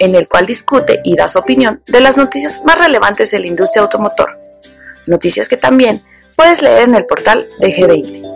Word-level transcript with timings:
en 0.00 0.16
el 0.16 0.26
cual 0.26 0.46
discute 0.46 1.00
y 1.04 1.14
da 1.14 1.28
su 1.28 1.38
opinión 1.38 1.82
de 1.86 2.00
las 2.00 2.16
noticias 2.16 2.62
más 2.64 2.78
relevantes 2.78 3.30
de 3.30 3.38
la 3.38 3.46
industria 3.46 3.82
automotor. 3.82 4.40
Noticias 5.06 5.48
que 5.48 5.56
también 5.56 6.02
puedes 6.36 6.62
leer 6.62 6.88
en 6.88 6.96
el 6.96 7.06
portal 7.06 7.46
de 7.60 7.68
G20. 7.68 8.30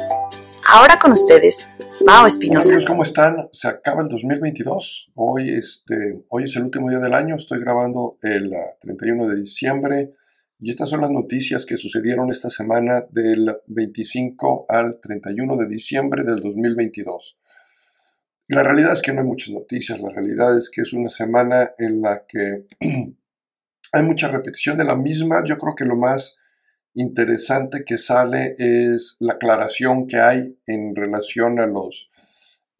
Ahora 0.66 0.98
con 0.98 1.12
ustedes, 1.12 1.66
Mao 2.04 2.26
Espinosa. 2.26 2.76
¿cómo 2.86 3.02
están? 3.02 3.48
Se 3.52 3.68
acaba 3.68 4.02
el 4.02 4.08
2022. 4.08 5.12
Hoy, 5.14 5.50
este, 5.50 6.22
hoy 6.28 6.44
es 6.44 6.54
el 6.56 6.64
último 6.64 6.90
día 6.90 6.98
del 6.98 7.14
año. 7.14 7.36
Estoy 7.36 7.60
grabando 7.60 8.18
el 8.22 8.52
31 8.80 9.24
ah, 9.24 9.28
de 9.28 9.36
diciembre. 9.40 10.12
Y 10.60 10.70
estas 10.70 10.90
son 10.90 11.00
las 11.00 11.10
noticias 11.10 11.66
que 11.66 11.76
sucedieron 11.76 12.30
esta 12.30 12.50
semana 12.50 13.04
del 13.10 13.56
25 13.66 14.66
al 14.68 15.00
31 15.00 15.56
de 15.56 15.66
diciembre 15.66 16.24
del 16.24 16.40
2022. 16.40 17.36
La 18.46 18.62
realidad 18.62 18.92
es 18.92 19.00
que 19.00 19.12
no 19.12 19.22
hay 19.22 19.26
muchas 19.26 19.54
noticias, 19.54 20.00
la 20.00 20.10
realidad 20.10 20.58
es 20.58 20.68
que 20.68 20.82
es 20.82 20.92
una 20.92 21.08
semana 21.08 21.72
en 21.78 22.02
la 22.02 22.26
que 22.26 22.66
hay 23.92 24.02
mucha 24.02 24.28
repetición 24.28 24.76
de 24.76 24.84
la 24.84 24.96
misma. 24.96 25.42
Yo 25.44 25.56
creo 25.56 25.74
que 25.74 25.86
lo 25.86 25.96
más 25.96 26.36
interesante 26.92 27.84
que 27.86 27.96
sale 27.96 28.54
es 28.58 29.16
la 29.20 29.34
aclaración 29.34 30.06
que 30.06 30.18
hay 30.18 30.58
en 30.66 30.94
relación 30.94 31.58
a 31.58 31.66
los, 31.66 32.10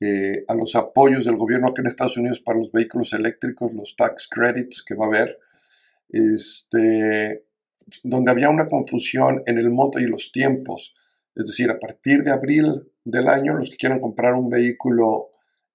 eh, 0.00 0.44
a 0.48 0.54
los 0.54 0.76
apoyos 0.76 1.24
del 1.24 1.36
gobierno 1.36 1.68
aquí 1.68 1.80
en 1.80 1.86
Estados 1.86 2.18
Unidos 2.18 2.40
para 2.40 2.58
los 2.58 2.70
vehículos 2.70 3.14
eléctricos, 3.14 3.72
los 3.72 3.96
tax 3.96 4.28
credits 4.28 4.84
que 4.84 4.94
va 4.94 5.06
a 5.06 5.08
haber, 5.08 5.38
este, 6.10 7.46
donde 8.02 8.30
había 8.30 8.50
una 8.50 8.68
confusión 8.68 9.42
en 9.46 9.56
el 9.56 9.70
monto 9.70 9.98
y 9.98 10.04
los 10.04 10.30
tiempos. 10.30 10.94
Es 11.34 11.46
decir, 11.46 11.70
a 11.70 11.78
partir 11.78 12.22
de 12.22 12.32
abril 12.32 12.92
del 13.02 13.28
año, 13.28 13.54
los 13.54 13.70
que 13.70 13.76
quieran 13.76 13.98
comprar 13.98 14.34
un 14.34 14.50
vehículo 14.50 15.30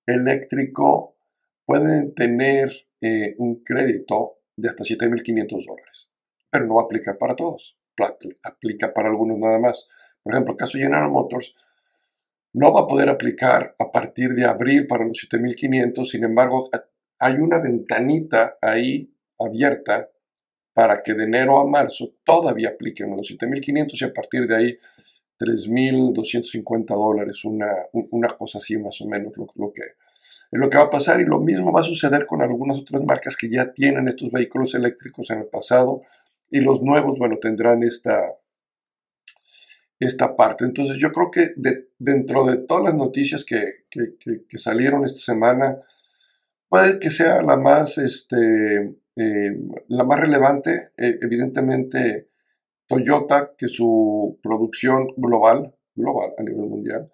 eléctrico 0.09 1.17
pueden 1.65 2.13
tener 2.13 2.71
eh, 3.01 3.35
un 3.37 3.63
crédito 3.63 4.39
de 4.55 4.69
hasta 4.69 4.83
7.500 4.83 5.65
dólares, 5.65 6.11
pero 6.49 6.65
no 6.65 6.75
va 6.75 6.81
a 6.81 6.85
aplicar 6.85 7.17
para 7.17 7.35
todos 7.35 7.79
aplica 8.43 8.93
para 8.93 9.09
algunos 9.09 9.37
nada 9.37 9.59
más. 9.59 9.89
Por 10.23 10.33
ejemplo, 10.33 10.53
el 10.53 10.57
caso 10.57 10.77
de 10.77 10.85
General 10.85 11.09
Motors 11.09 11.55
no 12.53 12.73
va 12.73 12.81
a 12.81 12.87
poder 12.87 13.09
aplicar 13.09 13.75
a 13.77 13.91
partir 13.91 14.33
de 14.33 14.45
abril 14.45 14.87
para 14.87 15.05
los 15.05 15.17
7500, 15.19 16.09
sin 16.09 16.23
embargo, 16.23 16.69
hay 17.19 17.35
una 17.35 17.59
ventanita 17.59 18.57
ahí 18.61 19.13
abierta 19.37 20.09
para 20.73 21.03
que 21.03 21.13
de 21.13 21.25
enero 21.25 21.59
a 21.59 21.67
marzo 21.67 22.15
todavía 22.23 22.69
apliquen 22.69 23.15
los 23.15 23.27
7500 23.27 24.01
y 24.01 24.05
a 24.05 24.13
partir 24.13 24.47
de 24.47 24.55
ahí 24.55 24.77
3.250 25.39 26.85
dólares, 26.87 27.45
una, 27.45 27.71
una 27.93 28.27
cosa 28.29 28.57
así 28.57 28.77
más 28.77 28.99
o 29.01 29.07
menos 29.07 29.33
lo, 29.37 29.71
que, 29.71 29.83
lo 30.51 30.69
que 30.69 30.77
va 30.77 30.83
a 30.83 30.89
pasar. 30.89 31.21
Y 31.21 31.25
lo 31.25 31.39
mismo 31.39 31.71
va 31.71 31.81
a 31.81 31.85
suceder 31.85 32.25
con 32.25 32.41
algunas 32.41 32.79
otras 32.79 33.03
marcas 33.03 33.37
que 33.37 33.49
ya 33.49 33.71
tienen 33.71 34.07
estos 34.07 34.31
vehículos 34.31 34.75
eléctricos 34.75 35.31
en 35.31 35.39
el 35.39 35.47
pasado. 35.47 36.01
Y 36.51 36.59
los 36.59 36.83
nuevos, 36.83 37.17
bueno, 37.17 37.37
tendrán 37.41 37.83
esta, 37.83 38.19
esta 39.99 40.35
parte. 40.35 40.65
Entonces 40.65 40.97
yo 40.97 41.11
creo 41.11 41.31
que 41.31 41.53
dentro 41.97 42.45
de 42.45 42.57
todas 42.57 42.83
las 42.83 42.95
noticias 42.95 43.45
que, 43.45 43.85
salieron 44.57 45.05
esta 45.05 45.19
semana, 45.19 45.77
puede 46.67 46.99
que 46.99 47.11
sea 47.11 47.41
la 47.41 47.55
más, 47.55 47.97
este, 47.97 48.95
eh, 49.15 49.57
la 49.87 50.03
más 50.03 50.19
relevante, 50.19 50.91
eh, 50.97 51.17
evidentemente 51.21 52.28
Toyota, 52.89 53.53
que 53.57 53.67
su 53.69 54.39
producción 54.43 55.07
global, 55.15 55.73
global 55.95 56.33
a 56.37 56.43
nivel 56.43 56.67
mundial, 56.67 57.05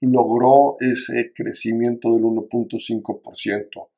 logró 0.00 0.76
ese 0.78 1.32
crecimiento 1.34 2.12
del 2.12 2.22
1.5% 2.22 3.88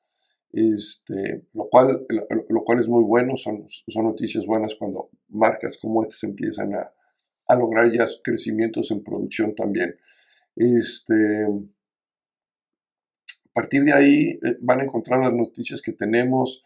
este, 0.56 1.44
lo, 1.52 1.68
cual, 1.68 2.06
lo, 2.48 2.64
cual 2.64 2.80
es 2.80 2.88
muy 2.88 3.04
bueno, 3.04 3.36
son, 3.36 3.66
son 3.68 4.04
noticias 4.04 4.46
buenas 4.46 4.74
cuando 4.74 5.10
marcas 5.28 5.76
como 5.76 6.02
estas 6.02 6.22
empiezan 6.22 6.74
a, 6.74 6.90
a 7.48 7.56
lograr 7.56 7.90
ya 7.90 8.06
crecimientos 8.22 8.90
en 8.90 9.04
producción 9.04 9.54
también. 9.54 9.96
Este, 10.54 11.44
a 13.44 13.52
partir 13.52 13.84
de 13.84 13.92
ahí 13.92 14.28
eh, 14.30 14.56
van 14.60 14.80
a 14.80 14.84
encontrar 14.84 15.20
las 15.20 15.34
noticias 15.34 15.82
que 15.82 15.92
tenemos 15.92 16.64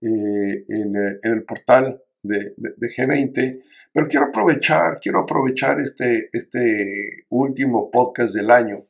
eh, 0.00 0.64
en, 0.68 0.96
en, 0.96 1.32
el 1.32 1.44
portal 1.44 2.02
de, 2.28 2.54
de, 2.56 2.74
de, 2.76 2.88
G20, 2.88 3.62
pero 3.92 4.06
quiero 4.06 4.26
aprovechar, 4.26 5.00
quiero 5.00 5.20
aprovechar 5.20 5.80
este, 5.80 6.28
este 6.32 7.26
último 7.30 7.90
podcast 7.90 8.34
del 8.34 8.50
año 8.50 8.86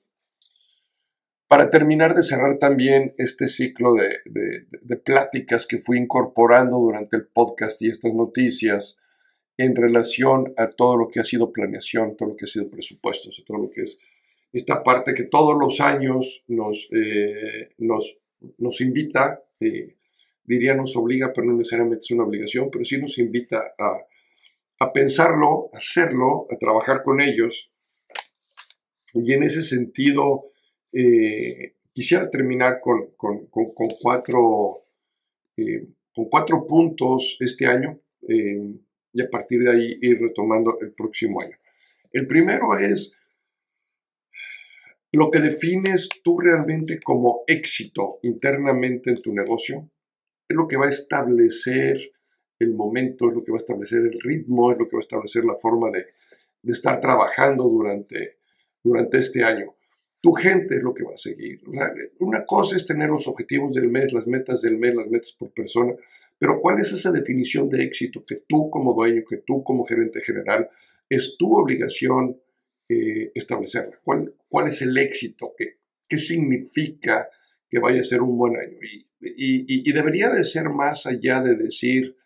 para 1.48 1.70
terminar 1.70 2.14
de 2.14 2.22
cerrar 2.22 2.58
también 2.58 3.14
este 3.16 3.48
ciclo 3.48 3.94
de, 3.94 4.96
pláticas 4.98 5.66
que 5.66 5.78
fui 5.78 5.98
incorporando 5.98 6.76
durante 6.76 7.16
el 7.16 7.26
podcast 7.26 7.80
y 7.80 7.88
estas 7.88 8.12
noticias 8.12 8.98
en 9.56 9.74
relación 9.74 10.52
a 10.58 10.68
todo 10.68 10.96
lo 10.96 11.08
que 11.08 11.20
ha 11.20 11.24
sido 11.24 11.50
planeación, 11.50 12.16
todo 12.16 12.28
lo 12.30 12.36
que 12.36 12.44
ha 12.44 12.48
sido 12.48 12.70
presupuestos, 12.70 13.42
todo 13.46 13.56
lo 13.56 13.70
que 13.70 13.82
es 13.82 13.98
esta 14.52 14.82
parte 14.82 15.14
que 15.14 15.24
todos 15.24 15.58
los 15.58 15.80
años 15.80 16.44
nos, 16.48 16.88
eh, 16.92 17.70
nos, 17.78 18.18
nos, 18.58 18.80
invita, 18.80 19.42
eh, 19.60 19.96
diría 20.48 20.74
nos 20.74 20.96
obliga, 20.96 21.30
pero 21.34 21.46
no 21.46 21.56
necesariamente 21.56 22.02
es 22.02 22.10
una 22.10 22.24
obligación, 22.24 22.70
pero 22.70 22.84
sí 22.84 22.98
nos 22.98 23.18
invita 23.18 23.74
a, 23.78 23.98
a 24.80 24.92
pensarlo, 24.92 25.68
a 25.74 25.76
hacerlo, 25.76 26.46
a 26.50 26.56
trabajar 26.56 27.02
con 27.02 27.20
ellos. 27.20 27.70
Y 29.12 29.32
en 29.32 29.42
ese 29.42 29.62
sentido, 29.62 30.52
eh, 30.92 31.74
quisiera 31.92 32.30
terminar 32.30 32.80
con, 32.80 33.10
cuatro, 34.00 34.84
eh, 35.56 35.86
con 36.14 36.28
cuatro 36.30 36.66
puntos 36.66 37.36
este 37.40 37.66
año 37.66 38.00
eh, 38.28 38.74
y 39.12 39.22
a 39.22 39.28
partir 39.28 39.60
de 39.60 39.70
ahí 39.70 39.98
ir 40.00 40.18
retomando 40.20 40.78
el 40.80 40.92
próximo 40.92 41.42
año. 41.42 41.56
El 42.12 42.26
primero 42.26 42.76
es 42.78 43.14
lo 45.12 45.30
que 45.30 45.40
defines 45.40 46.08
tú 46.22 46.38
realmente 46.38 47.00
como 47.00 47.42
éxito 47.46 48.18
internamente 48.22 49.10
en 49.10 49.22
tu 49.22 49.32
negocio, 49.32 49.90
es 50.48 50.56
lo 50.56 50.66
que 50.66 50.76
va 50.76 50.86
a 50.86 50.90
establecer 50.90 52.12
el 52.58 52.74
momento, 52.74 53.28
es 53.28 53.34
lo 53.34 53.44
que 53.44 53.52
va 53.52 53.58
a 53.58 53.64
establecer 53.64 54.00
el 54.00 54.18
ritmo, 54.20 54.72
es 54.72 54.78
lo 54.78 54.88
que 54.88 54.96
va 54.96 55.00
a 55.00 55.06
establecer 55.06 55.44
la 55.44 55.54
forma 55.54 55.90
de, 55.90 56.06
estar 56.64 57.00
trabajando 57.00 57.64
durante, 57.64 58.38
durante 58.82 59.18
este 59.18 59.42
año 59.42 59.74
tu 60.20 60.32
gente 60.32 60.76
es 60.76 60.82
lo 60.82 60.92
que 60.94 61.04
va 61.04 61.14
a 61.14 61.16
seguir. 61.16 61.60
Una 62.18 62.44
cosa 62.44 62.76
es 62.76 62.86
tener 62.86 63.08
los 63.08 63.28
objetivos 63.28 63.74
del 63.74 63.88
mes, 63.88 64.12
las 64.12 64.26
metas 64.26 64.62
del 64.62 64.76
mes, 64.76 64.94
las 64.94 65.08
metas 65.08 65.32
por 65.32 65.52
persona, 65.52 65.94
pero 66.38 66.60
¿cuál 66.60 66.78
es 66.80 66.92
esa 66.92 67.12
definición 67.12 67.68
de 67.68 67.82
éxito 67.82 68.24
que 68.24 68.42
tú 68.48 68.70
como 68.70 68.94
dueño, 68.94 69.22
que 69.28 69.38
tú 69.38 69.62
como 69.62 69.84
gerente 69.84 70.20
general, 70.20 70.68
es 71.08 71.36
tu 71.38 71.56
obligación 71.56 72.40
eh, 72.88 73.30
establecerla? 73.34 73.98
¿Cuál, 74.02 74.34
¿Cuál 74.48 74.68
es 74.68 74.82
el 74.82 74.96
éxito? 74.98 75.54
¿Qué, 75.56 75.78
¿Qué 76.08 76.18
significa 76.18 77.28
que 77.68 77.78
vaya 77.78 78.00
a 78.00 78.04
ser 78.04 78.22
un 78.22 78.36
buen 78.36 78.56
año? 78.56 78.78
Y, 79.20 79.92
debería 79.92 80.30
de 80.30 80.44
ser 80.44 80.70
más 80.70 81.06
allá 81.06 81.40
de 81.40 81.56
decir 81.56 82.16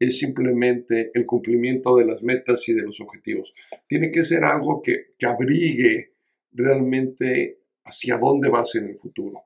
es 0.00 0.18
simplemente 0.18 1.10
el 1.12 1.26
cumplimiento 1.26 1.96
de 1.96 2.06
las 2.06 2.22
metas 2.22 2.68
y 2.68 2.72
de 2.72 2.82
los 2.82 3.00
objetivos. 3.00 3.52
Tiene 3.88 4.12
que 4.12 4.24
ser 4.24 4.44
algo 4.44 4.80
que, 4.80 5.08
que 5.18 5.26
abrigue 5.26 6.12
realmente 6.52 7.58
hacia 7.84 8.18
dónde 8.18 8.48
vas 8.48 8.76
en 8.76 8.88
el 8.88 8.96
futuro. 8.96 9.42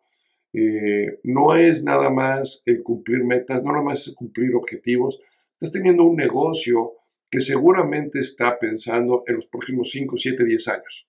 Eh, 0.53 1.21
no 1.25 1.57
es 1.57 1.83
nada 1.83 2.11
más 2.11 2.63
el 2.67 2.83
cumplir 2.83 3.25
metas, 3.25 3.63
no 3.63 3.73
nada 3.73 3.83
más 3.83 4.07
es 4.07 4.15
cumplir 4.15 4.55
objetivos. 4.55 5.21
Estás 5.53 5.73
teniendo 5.73 6.05
un 6.05 6.17
negocio 6.17 6.93
que 7.31 7.41
seguramente 7.41 8.21
está 8.21 8.59
pensando 8.59 9.23
en 9.27 9.37
los 9.37 9.47
próximos 9.47 9.91
5, 9.91 10.17
7, 10.19 10.45
10 10.45 10.69
años. 10.69 11.09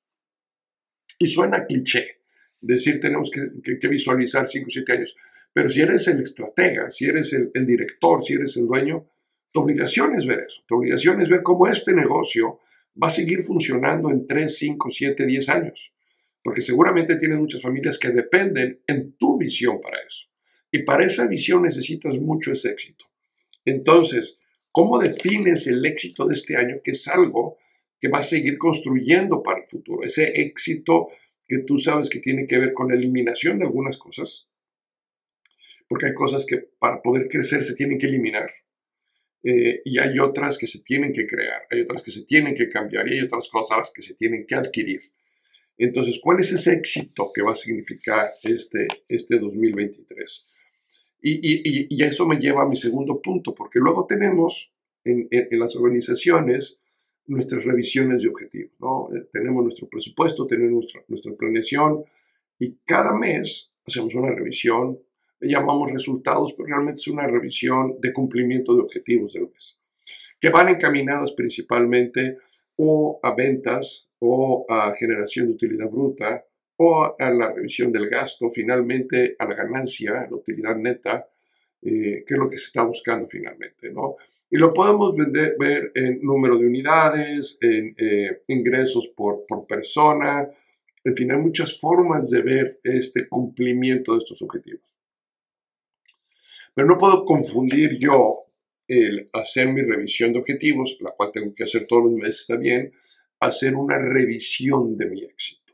Y 1.19 1.27
suena 1.27 1.65
cliché 1.65 2.22
decir 2.63 2.99
tenemos 2.99 3.29
que, 3.29 3.87
visualizar 3.87 4.47
5, 4.47 4.69
7 4.69 4.91
años. 4.93 5.15
Pero 5.53 5.69
si 5.69 5.81
eres 5.81 6.07
el 6.07 6.21
estratega, 6.21 6.89
si 6.89 7.05
eres 7.05 7.33
el, 7.33 7.51
el 7.53 7.65
director, 7.65 8.23
si 8.25 8.33
eres 8.33 8.57
el 8.57 8.65
dueño, 8.65 9.07
tu 9.51 9.61
obligación 9.61 10.15
es 10.15 10.25
ver 10.25 10.45
eso. 10.47 10.63
Tu 10.67 10.75
obligación 10.75 11.21
es 11.21 11.29
ver 11.29 11.43
cómo 11.43 11.67
este 11.67 11.93
negocio 11.93 12.59
va 13.01 13.07
a 13.07 13.11
seguir 13.11 13.41
funcionando 13.41 14.09
en 14.09 14.25
3, 14.25 14.57
5, 14.57 14.89
7, 14.89 15.25
10 15.25 15.49
años. 15.49 15.93
Porque 16.41 16.61
seguramente 16.61 17.17
tienes 17.17 17.37
muchas 17.37 17.61
familias 17.61 17.99
que 17.99 18.09
dependen 18.09 18.81
en 18.87 19.13
tu 19.13 19.37
visión 19.37 19.79
para 19.79 19.97
eso. 20.05 20.27
Y 20.71 20.79
para 20.83 21.05
esa 21.05 21.27
visión 21.27 21.61
necesitas 21.61 22.17
mucho 22.17 22.51
ese 22.51 22.71
éxito. 22.71 23.05
Entonces, 23.63 24.39
¿cómo 24.71 24.97
defines 24.97 25.67
el 25.67 25.85
éxito 25.85 26.25
de 26.25 26.33
este 26.33 26.57
año? 26.57 26.77
Que 26.83 26.91
es 26.91 27.07
algo 27.07 27.57
que 27.99 28.09
va 28.09 28.19
a 28.19 28.23
seguir 28.23 28.57
construyendo 28.57 29.41
para 29.41 29.59
el 29.59 29.65
futuro. 29.65 30.03
Ese 30.03 30.41
éxito 30.41 31.09
que 31.53 31.63
tú 31.63 31.77
sabes 31.77 32.09
que 32.09 32.19
tiene 32.19 32.47
que 32.47 32.57
ver 32.57 32.73
con 32.73 32.89
la 32.89 32.95
eliminación 32.95 33.59
de 33.59 33.65
algunas 33.65 33.97
cosas, 33.97 34.49
porque 35.87 36.07
hay 36.07 36.13
cosas 36.13 36.45
que 36.45 36.57
para 36.79 37.01
poder 37.01 37.27
crecer 37.29 37.63
se 37.63 37.75
tienen 37.75 37.99
que 37.99 38.07
eliminar. 38.07 38.51
Eh, 39.43 39.81
y 39.83 39.99
hay 39.99 40.17
otras 40.19 40.57
que 40.57 40.67
se 40.67 40.79
tienen 40.79 41.11
que 41.11 41.27
crear, 41.27 41.63
hay 41.69 41.81
otras 41.81 42.01
que 42.01 42.11
se 42.11 42.23
tienen 42.23 42.55
que 42.55 42.69
cambiar 42.69 43.07
y 43.07 43.13
hay 43.13 43.19
otras 43.19 43.49
cosas 43.49 43.91
que 43.93 44.01
se 44.01 44.15
tienen 44.15 44.47
que 44.47 44.55
adquirir. 44.55 45.01
Entonces, 45.77 46.19
¿cuál 46.23 46.39
es 46.39 46.51
ese 46.51 46.73
éxito 46.73 47.29
que 47.33 47.41
va 47.41 47.51
a 47.51 47.55
significar 47.55 48.29
este, 48.43 48.87
este 49.07 49.37
2023? 49.37 50.47
Y, 51.21 51.33
y, 51.33 51.87
y, 51.89 52.03
eso 52.03 52.25
me 52.25 52.37
lleva 52.37 52.63
a 52.63 52.67
mi 52.67 52.75
segundo 52.75 53.21
punto, 53.21 53.53
porque 53.53 53.79
luego 53.79 54.05
tenemos 54.05 54.73
en, 55.03 55.27
en, 55.29 55.59
las 55.59 55.75
organizaciones 55.75 56.81
nuestras 57.27 57.63
revisiones 57.63 58.23
de 58.23 58.29
objetivos. 58.29 58.73
¿no? 58.79 59.07
Eh, 59.15 59.27
tenemos 59.31 59.63
nuestro 59.63 59.87
presupuesto, 59.87 60.45
tenemos 60.45 60.71
nuestra, 60.71 61.03
nuestra 61.07 61.33
planeación 61.33 62.03
y 62.59 62.77
cada 62.85 63.13
mes 63.13 63.71
hacemos 63.85 64.15
una 64.15 64.33
revisión, 64.33 64.99
le 65.39 65.51
llamamos 65.51 65.91
resultados, 65.91 66.53
pero 66.53 66.67
realmente 66.67 67.01
es 67.01 67.07
una 67.07 67.27
revisión 67.27 67.99
de 67.99 68.13
cumplimiento 68.13 68.73
de 68.75 68.81
objetivos 68.81 69.33
del 69.33 69.49
mes, 69.49 69.79
que 70.39 70.49
van 70.49 70.69
encaminadas 70.69 71.33
principalmente 71.33 72.37
o 72.77 73.19
a 73.21 73.35
ventas 73.35 74.09
o 74.19 74.65
a 74.69 74.93
generación 74.93 75.47
de 75.47 75.53
utilidad 75.53 75.89
bruta 75.89 76.45
o 76.77 77.15
a 77.19 77.29
la 77.29 77.53
revisión 77.53 77.91
del 77.91 78.07
gasto, 78.07 78.49
finalmente 78.49 79.35
a 79.37 79.45
la 79.45 79.53
ganancia, 79.53 80.27
la 80.29 80.35
utilidad 80.35 80.75
neta, 80.75 81.27
eh, 81.81 82.23
que 82.25 82.33
es 82.33 82.37
lo 82.37 82.49
que 82.49 82.57
se 82.57 82.65
está 82.65 82.83
buscando 82.83 83.27
finalmente, 83.27 83.91
¿no? 83.91 84.15
Y 84.53 84.59
lo 84.59 84.71
podemos 84.71 85.15
ver 85.57 85.91
en 85.95 86.21
número 86.21 86.59
de 86.59 86.67
unidades, 86.67 87.57
en 87.59 87.95
eh, 87.97 88.43
ingresos 88.49 89.07
por, 89.07 89.47
por 89.47 89.65
persona, 89.65 90.47
en 91.03 91.15
fin, 91.15 91.31
hay 91.31 91.39
muchas 91.39 91.79
formas 91.79 92.29
de 92.29 92.43
ver 92.43 92.79
este 92.83 93.27
cumplimiento 93.27 94.13
de 94.13 94.19
estos 94.19 94.43
objetivos. 94.43 94.83
Pero 96.75 96.87
no 96.87 96.99
puedo 96.99 97.25
confundir 97.25 97.97
yo 97.97 98.45
el 98.87 99.27
hacer 99.33 99.69
mi 99.69 99.81
revisión 99.81 100.33
de 100.33 100.39
objetivos, 100.41 100.97
la 100.99 101.09
cual 101.17 101.31
tengo 101.31 101.51
que 101.55 101.63
hacer 101.63 101.87
todos 101.87 102.03
los 102.03 102.13
meses, 102.13 102.41
está 102.41 102.55
bien, 102.55 102.93
hacer 103.39 103.73
una 103.73 103.97
revisión 103.97 104.95
de 104.97 105.07
mi 105.07 105.23
éxito, 105.23 105.73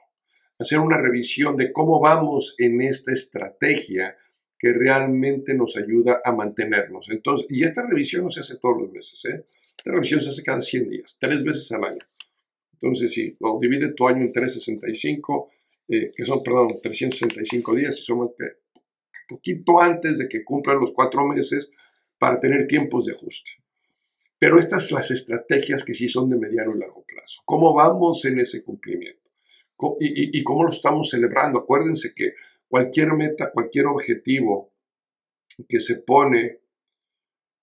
hacer 0.57 0.79
una 0.79 0.97
revisión 0.97 1.57
de 1.57 1.73
cómo 1.73 1.99
vamos 1.99 2.55
en 2.57 2.79
esta 2.79 3.11
estrategia 3.11 4.15
que 4.59 4.73
realmente 4.73 5.53
nos 5.53 5.77
ayuda 5.77 6.21
a 6.23 6.33
mantenernos. 6.33 7.07
Entonces, 7.09 7.47
y 7.49 7.63
esta 7.63 7.87
revisión 7.87 8.25
no 8.25 8.29
se 8.29 8.41
hace 8.41 8.57
todos 8.57 8.81
los 8.81 8.91
meses, 8.91 9.23
¿eh? 9.25 9.45
Esta 9.77 9.91
revisión 9.91 10.21
se 10.21 10.29
hace 10.29 10.43
cada 10.43 10.61
100 10.61 10.89
días, 10.89 11.17
tres 11.19 11.41
veces 11.43 11.71
al 11.71 11.85
año. 11.85 12.05
Entonces, 12.73 13.13
si 13.13 13.37
lo 13.39 13.57
divide 13.59 13.93
tu 13.93 14.07
año 14.07 14.21
en 14.21 14.33
365, 14.33 15.49
eh, 15.87 16.11
que 16.15 16.25
son, 16.25 16.43
perdón, 16.43 16.75
365 16.81 17.75
días, 17.75 17.97
y 17.99 18.03
son 18.03 18.33
poquito 19.29 19.79
antes 19.79 20.17
de 20.17 20.27
que 20.27 20.43
cumplan 20.43 20.79
los 20.79 20.91
cuatro 20.91 21.25
meses 21.25 21.71
para 22.17 22.39
tener 22.39 22.67
tiempos 22.67 23.05
de 23.05 23.13
ajuste. 23.13 23.51
Pero 24.37 24.57
estas 24.57 24.87
son 24.87 24.97
las 24.97 25.11
estrategias 25.11 25.83
que 25.83 25.93
sí 25.93 26.07
son 26.09 26.29
de 26.29 26.37
mediano 26.37 26.75
y 26.75 26.79
largo 26.79 27.03
plazo. 27.05 27.41
¿Cómo 27.45 27.73
vamos 27.73 28.23
en 28.25 28.39
ese 28.39 28.63
cumplimiento? 28.63 29.29
¿Y, 29.99 30.43
cómo 30.43 30.63
lo 30.63 30.71
estamos 30.71 31.09
celebrando? 31.09 31.59
Acuérdense 31.59 32.13
que 32.13 32.33
cualquier 32.69 33.13
meta, 33.13 33.51
cualquier 33.51 33.87
objetivo 33.87 34.71
que 35.67 35.79
se 35.81 35.97
pone, 35.97 36.59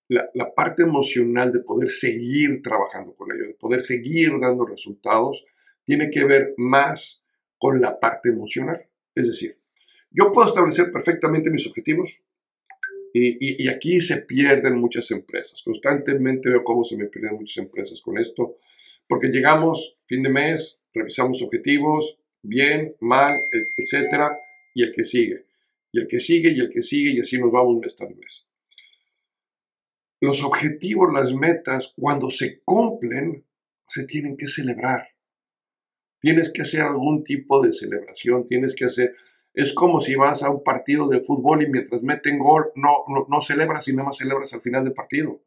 la, 0.09 0.53
parte 0.55 0.83
emocional 0.83 1.51
de 1.51 1.59
poder 1.59 1.89
seguir 1.89 2.61
trabajando 2.61 3.13
con 3.15 3.31
ello, 3.31 3.47
de 3.47 3.53
poder 3.55 3.81
seguir 3.81 4.31
dando 4.39 4.65
resultados, 4.65 5.45
tiene 5.83 6.09
que 6.09 6.23
ver 6.23 6.53
más 6.57 7.23
con 7.57 7.81
la 7.81 7.99
parte 7.99 8.29
emocional. 8.29 8.85
Es 9.15 9.27
decir, 9.27 9.57
yo 10.11 10.31
puedo 10.31 10.47
establecer 10.47 10.91
perfectamente 10.91 11.49
mis 11.49 11.67
objetivos 11.67 12.21
y, 13.13 13.67
aquí 13.67 13.99
se 13.99 14.17
pierden 14.21 14.77
muchas 14.77 15.09
empresas. 15.11 15.61
Constantemente 15.63 16.49
veo 16.49 16.63
cómo 16.63 16.83
se 16.83 16.97
me 16.97 17.05
pierden 17.05 17.35
muchas 17.35 17.57
empresas 17.57 18.01
con 18.01 18.17
esto, 18.17 18.57
porque 19.07 19.29
llegamos 19.29 19.95
fin 20.05 20.21
de 20.23 20.29
mes, 20.29 20.81
revisamos 20.93 21.41
objetivos, 21.41 22.19
bien, 22.43 22.95
mal, 22.99 23.33
etcétera, 23.77 24.37
y 24.77 24.83
el 24.83 24.91
que 24.91 25.03
sigue, 25.03 25.47
y 25.91 25.99
el 25.99 26.07
que 26.07 26.19
sigue, 26.19 26.51
y 26.51 26.59
el 26.59 26.69
que 26.69 26.83
sigue, 26.83 27.09
y 27.09 27.19
así 27.19 27.39
nos 27.39 27.51
vamos 27.51 27.79
mes 27.79 27.95
tras 27.95 28.15
mes. 28.15 28.47
Los 30.21 30.43
objetivos, 30.43 31.11
las 31.11 31.33
metas, 31.33 31.95
cuando 31.97 32.29
se 32.29 32.61
cumplen, 32.61 33.43
se 33.87 34.05
tienen 34.05 34.37
que 34.37 34.47
celebrar. 34.47 35.07
Tienes 36.19 36.53
que 36.53 36.61
hacer 36.61 36.81
algún 36.81 37.23
tipo 37.23 37.59
de 37.63 37.73
celebración, 37.73 38.45
tienes 38.45 38.75
que 38.75 38.85
hacer, 38.85 39.15
es 39.51 39.73
como 39.73 39.99
si 39.99 40.13
vas 40.13 40.43
a 40.43 40.51
un 40.51 40.63
partido 40.63 41.09
de 41.09 41.21
fútbol 41.21 41.63
y 41.63 41.69
mientras 41.71 42.03
meten 42.03 42.37
gol 42.37 42.67
no, 42.75 43.03
no, 43.27 43.41
celebras 43.41 43.87
y 43.87 43.93
nada 43.93 44.05
más 44.05 44.17
celebras 44.17 44.53
al 44.53 44.61
final 44.61 44.83
del 44.83 44.93
partido. 44.93 45.41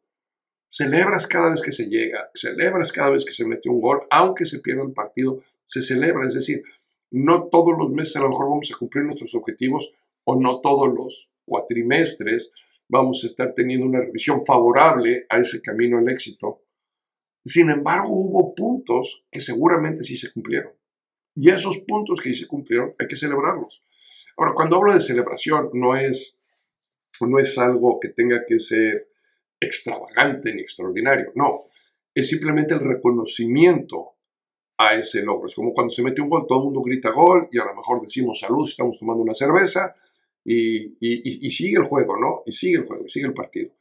Celebras 0.69 1.25
cada 1.25 1.51
vez 1.51 1.61
que 1.61 1.71
se 1.71 1.85
llega, 1.85 2.29
celebras 2.33 2.91
cada 2.91 3.11
vez 3.11 3.23
que 3.23 3.31
se 3.31 3.45
mete 3.45 3.69
un 3.69 3.79
gol, 3.79 4.01
aunque 4.09 4.45
se 4.45 4.59
pierda 4.59 4.83
el 4.83 4.91
partido, 4.91 5.41
se 5.67 5.81
celebra. 5.81 6.27
Es 6.27 6.33
decir, 6.33 6.63
no 7.11 7.49
todos 7.49 7.77
los 7.77 7.91
meses 7.91 8.15
a 8.15 8.21
lo 8.21 8.29
mejor 8.29 8.49
vamos 8.49 8.71
a 8.73 8.77
cumplir 8.77 9.05
nuestros 9.05 9.35
objetivos 9.35 9.91
o 10.23 10.39
no 10.39 10.61
todos 10.61 10.93
los 10.93 11.29
cuatrimestres 11.45 12.53
vamos 12.87 13.23
a 13.23 13.27
estar 13.27 13.53
teniendo 13.53 13.85
una 13.85 14.01
revisión 14.01 14.43
favorable 14.45 15.25
a 15.29 15.39
ese 15.39 15.61
camino 15.61 15.97
al 15.97 16.09
éxito. 16.09 16.63
Sin 17.45 17.69
embargo, 17.69 18.09
hubo 18.09 18.53
puntos 18.53 19.25
que 19.31 19.39
seguramente 19.39 20.03
sí 20.03 20.17
se 20.17 20.31
cumplieron. 20.31 20.73
Y 21.35 21.49
esos 21.49 21.79
puntos 21.79 22.19
que 22.19 22.33
sí 22.33 22.41
se 22.41 22.47
cumplieron 22.47 22.93
hay 22.99 23.07
que 23.07 23.15
celebrarlos. 23.15 23.83
Ahora, 24.37 24.53
cuando 24.53 24.75
hablo 24.75 24.93
de 24.93 24.99
celebración, 24.99 25.69
no 25.73 25.95
es, 25.95 26.37
no 27.21 27.39
es 27.39 27.57
algo 27.57 27.97
que 27.99 28.09
tenga 28.09 28.45
que 28.45 28.59
ser 28.59 29.07
extravagante 29.61 30.53
ni 30.53 30.61
extraordinario, 30.61 31.31
no, 31.35 31.65
es 32.13 32.27
simplemente 32.27 32.73
el 32.73 32.79
reconocimiento 32.79 34.10
a 34.81 34.95
ese 34.95 35.21
logro. 35.21 35.47
Es 35.47 35.55
como 35.55 35.73
cuando 35.73 35.91
se 35.91 36.01
mete 36.01 36.21
un 36.21 36.29
gol, 36.29 36.45
todo 36.47 36.59
el 36.59 36.65
mundo 36.65 36.81
grita 36.81 37.11
gol 37.11 37.47
y 37.51 37.59
a 37.59 37.65
lo 37.65 37.75
mejor 37.75 38.01
decimos 38.01 38.39
salud, 38.39 38.67
estamos 38.67 38.97
tomando 38.97 39.23
una 39.23 39.33
cerveza 39.33 39.95
y, 40.43 40.97
y, 40.99 41.51
sigue 41.51 41.77
el 41.77 41.83
juego, 41.83 42.17
¿no? 42.19 42.41
Y 42.45 42.53
sigue 42.53 42.77
el 42.77 42.85
juego, 42.85 43.07
sigue 43.07 43.27
el 43.27 43.33
partido. 43.33 43.71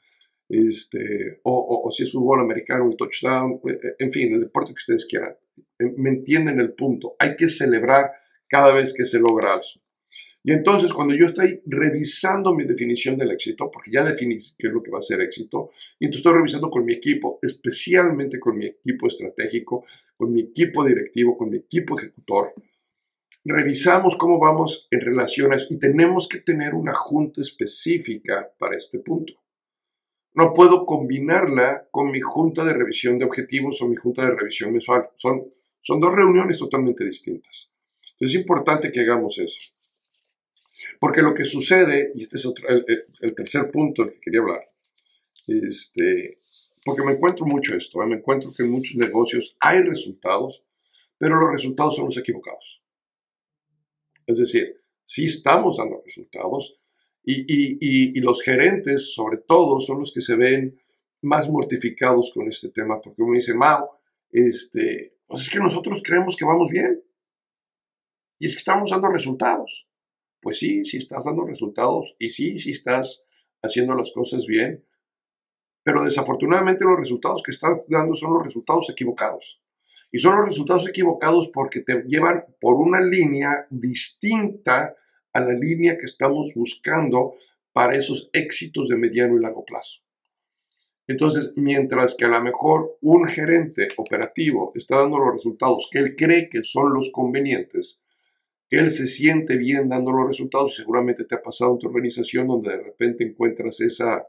Este, 0.49 1.41
o, 1.45 1.85
o, 1.87 1.91
si 1.91 2.03
es 2.03 2.15
un 2.15 2.27
gol 2.27 2.41
americano, 2.41 2.85
un 2.85 2.97
touchdown, 2.97 3.61
eh, 3.67 3.73
eh, 3.73 3.95
en 3.99 4.11
fin, 4.11 4.35
el 4.35 4.41
deporte 4.41 4.73
que 4.73 4.79
ustedes 4.79 5.07
quieran. 5.07 5.37
Eh, 5.79 5.95
me 5.97 6.11
entienden 6.11 6.61
el 6.61 6.75
punto. 6.75 7.15
Hay 7.19 7.37
que 7.37 7.49
celebrar 7.49 8.11
cada 8.49 8.73
vez 8.73 8.93
que 8.93 9.05
se 9.05 9.21
logra 9.21 9.53
algo. 9.53 9.65
Y 10.43 10.53
entonces 10.53 10.93
cuando 10.93 11.15
yo 11.15 11.27
estoy 11.27 11.61
revisando 11.67 12.55
mi 12.55 12.65
definición 12.65 13.17
del 13.17 13.31
éxito, 13.31 13.71
porque 13.71 13.91
ya 13.91 14.03
definí 14.03 14.39
qué 14.59 14.69
es 14.69 14.73
lo 14.73 14.83
que 14.83 14.91
va 14.91 14.99
a 14.99 15.03
ser 15.03 15.21
éxito, 15.21 15.71
y 15.99 16.07
entonces 16.07 16.21
estoy 16.21 16.39
revisando 16.39 16.71
con 16.71 16.85
mi 16.85 16.95
equipo, 16.95 17.39
especialmente 17.43 18.41
con 18.41 18.57
mi 18.57 18.67
equipo 18.67 19.07
estratégico, 19.07 19.85
con 20.17 20.33
mi 20.33 20.41
equipo 20.43 20.85
directivo, 20.85 21.37
con 21.37 21.51
mi 21.51 21.59
equipo 21.59 21.99
ejecutor, 21.99 22.55
revisamos 23.45 24.17
cómo 24.17 24.39
vamos 24.39 24.87
en 24.91 25.01
relaciones 25.01 25.67
y 25.71 25.79
tenemos 25.79 26.29
que 26.29 26.41
tener 26.41 26.75
una 26.75 26.95
junta 26.95 27.41
específica 27.41 28.53
para 28.59 28.77
este 28.77 28.99
punto. 28.99 29.35
No 30.35 30.55
puedo 30.55 30.87
combinarla 30.87 31.89
con 31.91 32.11
mi 32.11 32.21
junta 32.21 32.65
de 32.65 32.73
revisión 32.73 33.19
de 33.19 33.25
objetivos 33.25 33.83
o 33.83 33.89
mi 33.89 33.97
junta 33.97 34.25
de 34.25 34.37
revisión 34.37 34.73
mensual. 34.73 35.09
Son, 35.17 35.53
son 35.81 36.01
dos 36.01 36.15
reuniones 36.15 36.59
totalmente 36.59 37.05
distintas. 37.05 37.73
Es 38.19 38.35
importante 38.35 38.93
que 38.93 39.01
hagamos 39.01 39.39
eso. 39.39 39.73
Porque 40.99 41.23
lo 41.23 41.35
que 41.35 41.45
sucede, 41.45 42.13
y 42.15 42.23
este 42.23 42.37
es 42.37 42.47
el, 43.21 43.35
tercer 43.35 43.71
punto 43.71 44.05
del 44.05 44.15
que 44.15 44.21
quería 44.21 44.41
hablar, 44.41 44.71
este, 45.47 46.39
porque 46.85 47.03
me 47.03 47.13
encuentro 47.13 47.47
mucho 47.47 47.75
esto, 47.75 48.03
¿eh? 48.03 48.07
me 48.07 48.17
encuentro 48.17 48.51
que 48.57 48.63
en 48.63 48.71
muchos 48.71 48.97
negocios 48.97 49.57
hay 49.61 49.81
resultados, 49.83 50.65
pero 51.19 51.37
los 51.37 51.53
resultados 51.53 51.97
son 51.97 52.07
los 52.07 52.17
equivocados. 52.17 52.83
Es 54.27 54.39
decir, 54.39 54.81
sí 55.05 55.27
estamos 55.27 55.79
dando 55.79 56.01
resultados 56.05 56.79
y, 57.23 57.41
y, 57.41 58.19
y, 58.19 58.21
los 58.21 58.43
gerentes, 58.43 59.13
sobre 59.13 59.39
todo, 59.39 59.81
son 59.81 60.01
los 60.01 60.13
que 60.13 60.23
se 60.23 60.37
ven 60.37 60.81
más 61.23 61.51
mortificados 61.51 62.33
con 62.33 62.49
este 62.49 62.71
tema, 62.71 63.01
porque 63.01 63.23
uno 63.23 63.35
dice, 63.35 63.53
Mao, 63.53 64.01
este, 64.31 65.19
pues 65.27 65.43
es 65.43 65.51
que 65.51 65.59
nosotros 65.59 66.03
creemos 66.03 66.37
que 66.37 66.47
vamos 66.47 66.71
bien 66.71 67.03
y 68.39 68.47
es 68.47 68.55
que 68.55 68.61
estamos 68.61 68.91
dando 68.91 69.09
resultados 69.09 69.90
pues 70.41 70.59
sí, 70.59 70.85
sí 70.85 70.97
estás 70.97 71.25
dando 71.25 71.45
resultados 71.45 72.15
y 72.19 72.31
sí, 72.31 72.59
sí 72.59 72.71
estás 72.71 73.25
haciendo 73.63 73.95
las 73.95 74.11
cosas 74.13 74.47
bien, 74.47 74.85
pero 75.83 76.05
desafortunadamente 76.05 76.85
los 76.85 76.99
resultados 76.99 77.43
que 77.43 77.51
estás 77.51 77.79
dando 77.89 78.15
son 78.15 78.33
los 78.33 78.45
resultados 78.45 78.89
equivocados. 78.91 79.63
Y 80.13 80.19
son 80.19 80.37
los 80.37 80.49
resultados 80.49 80.89
equivocados 80.89 81.51
porque 81.53 81.81
te 81.81 82.03
llevan 82.07 82.45
por 82.61 82.75
una 82.75 83.01
línea 83.01 83.67
distinta 83.71 84.97
a 85.33 85.41
la 85.41 85.53
línea 85.53 85.97
que 85.97 86.07
estamos 86.07 86.53
buscando 86.55 87.35
para 87.73 87.95
esos 87.95 88.29
éxitos 88.33 88.89
de 88.89 88.97
mediano 88.97 89.37
y 89.37 89.41
largo 89.41 89.65
plazo. 89.65 90.01
Entonces, 91.07 91.53
mientras 91.57 92.15
que 92.15 92.25
a 92.25 92.29
lo 92.29 92.41
mejor 92.41 92.99
un 93.01 93.27
gerente 93.27 93.89
operativo 93.97 94.73
está 94.75 94.99
dando 94.99 95.19
los 95.19 95.35
resultados 95.35 95.89
que 95.91 95.99
él 95.99 96.17
cree 96.17 96.49
que 96.49 96.63
son 96.63 96.93
los 96.93 97.11
convenientes, 97.13 98.01
que 98.71 98.79
él 98.79 98.89
se 98.89 99.07
siente 99.07 99.59
bien 99.59 99.89
dando 99.89 100.13
los 100.13 100.29
resultados, 100.29 100.77
seguramente 100.77 101.25
te 101.25 101.35
ha 101.35 101.43
pasado 101.43 101.73
en 101.73 101.79
tu 101.81 101.89
organización 101.89 102.47
donde 102.47 102.71
de 102.71 102.83
repente 102.85 103.25
encuentras 103.25 103.81
esa, 103.81 104.29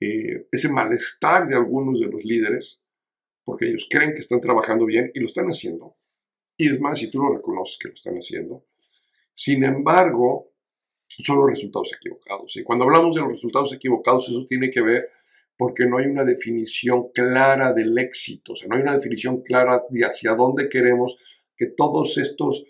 eh, 0.00 0.48
ese 0.50 0.68
malestar 0.68 1.46
de 1.46 1.54
algunos 1.54 2.00
de 2.00 2.06
los 2.06 2.24
líderes, 2.24 2.82
porque 3.44 3.66
ellos 3.66 3.86
creen 3.88 4.14
que 4.14 4.20
están 4.20 4.40
trabajando 4.40 4.84
bien 4.84 5.12
y 5.14 5.20
lo 5.20 5.26
están 5.26 5.46
haciendo. 5.46 5.96
Y 6.56 6.68
es 6.68 6.80
más, 6.80 6.98
si 6.98 7.08
tú 7.08 7.20
lo 7.20 7.36
reconoces 7.36 7.78
que 7.78 7.88
lo 7.88 7.94
están 7.94 8.16
haciendo. 8.16 8.66
Sin 9.32 9.62
embargo, 9.62 10.50
son 11.06 11.38
los 11.38 11.50
resultados 11.50 11.92
equivocados. 11.96 12.56
Y 12.56 12.64
cuando 12.64 12.84
hablamos 12.84 13.14
de 13.14 13.20
los 13.20 13.30
resultados 13.30 13.72
equivocados, 13.72 14.28
eso 14.28 14.44
tiene 14.44 14.70
que 14.70 14.82
ver 14.82 15.08
porque 15.56 15.86
no 15.86 15.98
hay 15.98 16.06
una 16.06 16.24
definición 16.24 17.10
clara 17.12 17.72
del 17.72 17.96
éxito, 17.96 18.54
o 18.54 18.56
sea, 18.56 18.66
no 18.66 18.74
hay 18.74 18.82
una 18.82 18.96
definición 18.96 19.42
clara 19.42 19.84
de 19.88 20.04
hacia 20.04 20.34
dónde 20.34 20.68
queremos 20.68 21.16
que 21.56 21.66
todos 21.66 22.18
estos 22.18 22.64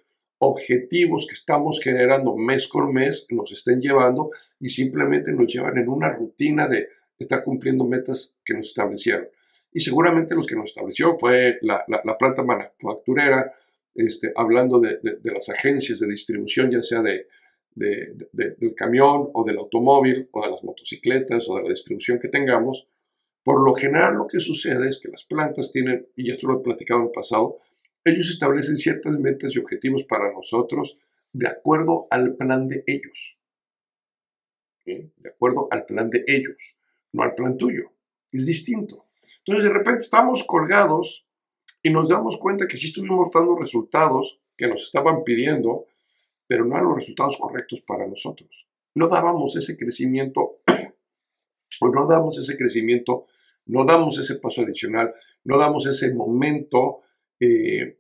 objetivos 0.45 1.27
que 1.27 1.35
estamos 1.35 1.81
generando 1.83 2.37
mes 2.37 2.69
con 2.69 2.93
mes 2.93 3.27
nos 3.31 3.53
estén 3.53 3.81
llevando 3.81 4.31
y 4.61 4.69
simplemente 4.69 5.33
nos 5.33 5.53
llevan 5.53 5.79
en 5.79 5.89
una 5.89 6.13
rutina 6.15 6.67
de 6.67 6.89
estar 7.19 7.43
cumpliendo 7.45 7.85
metas 7.85 8.39
que 8.45 8.55
nos 8.55 8.67
establecieron. 8.67 9.29
Y 9.73 9.81
seguramente 9.81 10.35
los 10.35 10.47
que 10.47 10.55
nos 10.55 10.71
estableció 10.71 11.19
fue 11.19 11.59
la, 11.63 11.85
planta 12.19 12.45
manufacturera, 12.45 13.53
este, 13.95 14.33
hablando 14.37 14.79
de, 14.79 14.99
de, 15.03 15.33
las 15.33 15.49
agencias 15.49 15.99
de 15.99 16.07
distribución, 16.07 16.71
ya 16.71 16.83
sea 16.83 17.03
de, 17.03 17.27
del 17.75 18.75
camión 18.77 19.31
o 19.33 19.45
del 19.45 19.59
automóvil 19.59 20.29
o 20.31 20.45
de 20.45 20.51
las 20.51 20.63
motocicletas 20.63 21.49
o 21.49 21.57
de 21.57 21.65
la 21.65 21.69
distribución 21.71 22.21
que 22.21 22.29
tengamos, 22.29 22.87
por 23.43 23.63
lo 23.63 23.75
general 23.75 24.15
lo 24.15 24.27
que 24.27 24.41
sucede 24.41 24.89
es 24.89 25.01
que 25.01 25.09
las 25.09 25.25
plantas 25.25 25.73
tienen, 25.73 26.07
y 26.17 26.31
esto 26.31 26.47
lo 26.47 26.61
he 26.61 26.63
platicado 26.63 27.01
en 27.01 27.07
el 27.07 27.13
pasado, 27.13 27.59
ellos 28.05 28.31
establecen 28.31 28.77
ciertas 28.77 29.19
metas 29.19 29.55
y 29.55 29.59
objetivos 29.59 30.05
para 30.05 30.33
nosotros 30.33 31.01
de 31.33 31.49
acuerdo 31.49 32.07
al 32.11 32.37
plan 32.37 32.69
de 32.69 32.85
ellos. 32.87 33.41
De 34.85 35.29
acuerdo 35.29 35.69
al 35.71 35.87
plan 35.87 36.11
de 36.11 36.25
ellos, 36.27 36.79
no 37.13 37.23
al 37.23 37.35
plan 37.35 37.57
tuyo. 37.57 37.93
Es 38.31 38.47
distinto. 38.47 39.07
Entonces 39.39 39.65
de 39.65 39.73
repente 39.73 40.01
estamos 40.01 40.45
colgados 40.45 41.27
y 41.83 41.91
nos 41.91 42.09
damos 42.09 42.37
cuenta 42.39 42.69
que 42.69 42.77
sí 42.77 42.89
estuvimos 42.89 43.31
dando 43.33 43.57
resultados 43.57 44.41
que 44.57 44.69
nos 44.69 44.85
estaban 44.85 45.25
pidiendo, 45.25 45.87
pero 46.47 46.65
no 46.65 46.75
eran 46.75 46.89
los 46.89 46.97
resultados 46.97 47.37
correctos 47.39 47.81
para 47.81 48.07
nosotros. 48.07 48.69
No 48.95 49.09
dábamos 49.09 49.57
ese 49.57 49.77
crecimiento, 49.77 50.61
o 51.81 51.89
no 51.89 52.07
damos 52.07 52.39
ese 52.39 52.57
crecimiento, 52.57 53.27
no 53.67 53.85
damos 53.85 54.19
ese 54.19 54.37
paso 54.37 54.63
adicional, 54.63 55.13
no 55.45 55.59
damos 55.59 55.87
ese 55.87 56.15
momento 56.15 57.01
eh, 57.41 57.99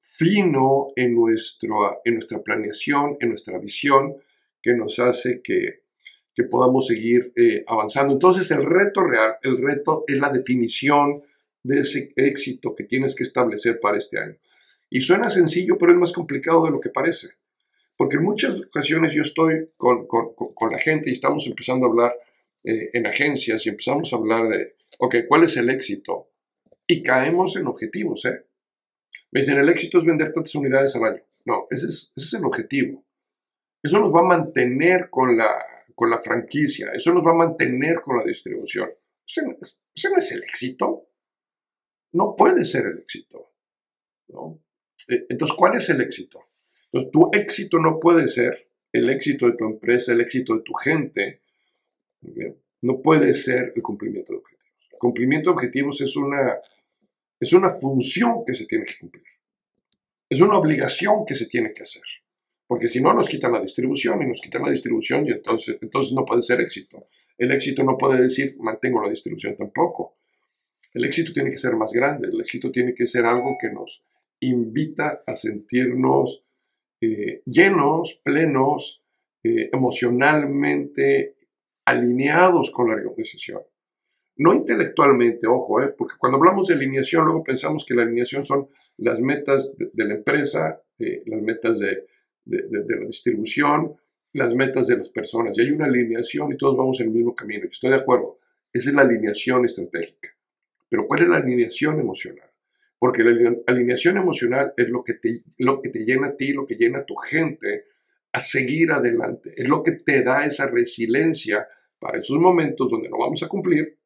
fino 0.00 0.88
en, 0.96 1.14
nuestro, 1.14 2.00
en 2.04 2.14
nuestra 2.14 2.42
planeación, 2.42 3.16
en 3.20 3.30
nuestra 3.30 3.58
visión, 3.58 4.16
que 4.62 4.74
nos 4.74 4.98
hace 4.98 5.40
que, 5.42 5.82
que 6.34 6.44
podamos 6.44 6.86
seguir 6.86 7.32
eh, 7.36 7.64
avanzando. 7.66 8.12
Entonces 8.12 8.50
el 8.50 8.64
reto 8.64 9.02
real, 9.02 9.34
el 9.42 9.60
reto 9.62 10.04
es 10.06 10.18
la 10.18 10.30
definición 10.30 11.22
de 11.62 11.80
ese 11.80 12.12
éxito 12.16 12.74
que 12.74 12.84
tienes 12.84 13.14
que 13.14 13.24
establecer 13.24 13.78
para 13.80 13.98
este 13.98 14.18
año. 14.18 14.36
Y 14.88 15.02
suena 15.02 15.30
sencillo, 15.30 15.76
pero 15.78 15.92
es 15.92 15.98
más 15.98 16.12
complicado 16.12 16.64
de 16.64 16.70
lo 16.70 16.80
que 16.80 16.90
parece. 16.90 17.28
Porque 17.96 18.16
en 18.16 18.22
muchas 18.22 18.54
ocasiones 18.54 19.12
yo 19.12 19.22
estoy 19.22 19.70
con, 19.76 20.06
la 20.70 20.78
gente 20.78 21.10
y 21.10 21.12
estamos 21.12 21.46
empezando 21.46 21.86
a 21.86 21.90
hablar 21.90 22.14
eh, 22.64 22.90
en 22.94 23.06
agencias 23.06 23.64
y 23.66 23.68
empezamos 23.68 24.12
a 24.12 24.16
hablar 24.16 24.48
de, 24.48 24.76
ok, 24.98 25.16
¿cuál 25.28 25.44
es 25.44 25.56
el 25.56 25.68
éxito? 25.68 26.30
Y 26.86 27.02
caemos 27.02 27.56
en 27.56 27.66
objetivos, 27.66 28.24
¿eh? 28.24 28.46
Me 29.32 29.40
dicen, 29.40 29.58
el 29.58 29.68
éxito 29.68 29.98
es 29.98 30.04
vender 30.04 30.32
tantas 30.32 30.54
unidades 30.54 30.94
al 30.96 31.04
año. 31.04 31.22
No, 31.44 31.66
ese 31.70 31.86
es, 31.86 32.34
el 32.34 32.44
objetivo. 32.44 33.04
Eso 33.82 33.98
nos 33.98 34.12
va 34.12 34.20
a 34.20 34.24
mantener 34.24 35.08
con 35.08 35.36
la, 35.36 35.58
con 35.94 36.10
la 36.10 36.18
franquicia, 36.18 36.90
eso 36.92 37.12
nos 37.14 37.24
va 37.24 37.30
a 37.30 37.46
mantener 37.46 38.00
con 38.00 38.18
la 38.18 38.24
distribución. 38.24 38.90
Ese, 39.26 39.42
no 40.10 40.18
es 40.18 40.32
el 40.32 40.42
éxito. 40.42 41.06
No 42.12 42.34
puede 42.36 42.64
ser 42.64 42.86
el 42.86 42.98
éxito. 42.98 43.52
Eh, 45.08 45.26
entonces, 45.28 45.56
¿cuál 45.56 45.76
es 45.76 45.88
el 45.90 46.00
éxito? 46.00 46.48
Entonces, 46.86 47.10
tu 47.12 47.30
éxito 47.32 47.78
no 47.78 48.00
puede 48.00 48.28
ser 48.28 48.68
el 48.92 49.08
éxito 49.08 49.46
de 49.46 49.56
tu 49.56 49.64
empresa, 49.64 50.12
el 50.12 50.20
éxito 50.20 50.56
de 50.56 50.62
tu 50.62 50.72
gente. 50.74 51.42
No 52.82 53.00
puede 53.00 53.34
ser 53.34 53.72
el 53.74 53.82
cumplimiento 53.82 54.32
de 54.32 54.38
objetivos. 54.38 54.88
El 54.92 54.98
cumplimiento 54.98 55.50
de 55.50 55.54
objetivos 55.54 56.00
es 56.00 56.16
una, 56.16 56.58
es 57.40 57.52
una 57.54 57.70
función 57.70 58.44
que 58.46 58.54
se 58.54 58.66
tiene 58.66 58.84
que 58.84 58.98
cumplir. 59.00 59.24
Es 60.28 60.40
una 60.40 60.58
obligación 60.58 61.24
que 61.26 61.34
se 61.34 61.46
tiene 61.46 61.72
que 61.72 61.82
hacer. 61.82 62.02
Porque 62.66 62.88
si 62.88 63.00
no, 63.00 63.12
nos 63.12 63.28
quitan 63.28 63.52
la 63.52 63.60
distribución 63.60 64.22
y 64.22 64.26
nos 64.26 64.40
quitan 64.40 64.62
la 64.62 64.70
distribución 64.70 65.26
y 65.26 65.32
entonces, 65.32 65.78
entonces 65.80 66.12
no 66.12 66.24
puede 66.24 66.42
ser 66.42 66.60
éxito. 66.60 67.08
El 67.36 67.50
éxito 67.50 67.82
no 67.82 67.96
puede 67.98 68.22
decir 68.22 68.56
mantengo 68.60 69.02
la 69.02 69.10
distribución 69.10 69.56
tampoco. 69.56 70.18
El 70.94 71.04
éxito 71.04 71.32
tiene 71.32 71.50
que 71.50 71.58
ser 71.58 71.74
más 71.74 71.92
grande. 71.92 72.28
El 72.28 72.40
éxito 72.40 72.70
tiene 72.70 72.94
que 72.94 73.06
ser 73.06 73.24
algo 73.24 73.56
que 73.60 73.70
nos 73.70 74.04
invita 74.40 75.24
a 75.26 75.34
sentirnos 75.34 76.44
eh, 77.00 77.42
llenos, 77.46 78.20
plenos, 78.22 79.02
eh, 79.42 79.70
emocionalmente 79.72 81.36
alineados 81.86 82.70
con 82.70 82.88
la 82.88 82.94
organización. 82.94 83.62
No 84.36 84.54
intelectualmente, 84.54 85.46
ojo, 85.46 85.82
eh, 85.82 85.94
porque 85.96 86.14
cuando 86.18 86.38
hablamos 86.38 86.68
de 86.68 86.74
alineación, 86.74 87.24
luego 87.24 87.44
pensamos 87.44 87.84
que 87.84 87.94
la 87.94 88.02
alineación 88.02 88.44
son 88.44 88.68
las 88.96 89.20
metas 89.20 89.74
de, 89.76 90.04
la 90.04 90.14
empresa, 90.14 90.80
las 90.98 91.42
metas 91.42 91.78
de, 91.78 92.06
la 92.46 93.06
distribución, 93.06 93.96
las 94.32 94.54
metas 94.54 94.86
de 94.86 94.96
las 94.96 95.08
personas. 95.08 95.56
Y 95.56 95.62
hay 95.62 95.70
una 95.70 95.86
alineación 95.86 96.52
y 96.52 96.56
todos 96.56 96.76
vamos 96.76 97.00
en 97.00 97.08
el 97.08 97.12
mismo 97.12 97.34
camino. 97.34 97.66
Estoy 97.70 97.90
de 97.90 97.96
acuerdo, 97.96 98.38
esa 98.72 98.90
es 98.90 98.94
la 98.94 99.02
alineación 99.02 99.64
estratégica. 99.64 100.30
Pero 100.88 101.06
¿cuál 101.06 101.22
es 101.22 101.28
la 101.28 101.36
alineación 101.36 102.00
emocional? 102.00 102.50
Porque 102.98 103.24
la 103.24 103.56
alineación 103.66 104.18
emocional 104.18 104.72
es 104.76 104.88
lo 104.88 105.02
que, 105.02 105.14
te, 105.14 105.42
lo 105.58 105.80
que 105.80 105.88
te 105.88 106.00
llena 106.00 106.28
a 106.28 106.36
ti, 106.36 106.52
lo 106.52 106.66
que 106.66 106.74
llena 106.74 107.00
a 107.00 107.06
tu 107.06 107.14
gente 107.14 107.86
a 108.32 108.40
seguir 108.40 108.92
adelante. 108.92 109.52
Es 109.56 109.68
lo 109.68 109.82
que 109.82 109.92
te 109.92 110.22
da 110.22 110.44
esa 110.44 110.66
resiliencia 110.68 111.66
para 111.98 112.18
esos 112.18 112.38
momentos 112.38 112.90
donde 112.90 113.08
no 113.08 113.18
vamos 113.18 113.42
a 113.42 113.48
cumplir. 113.48 113.98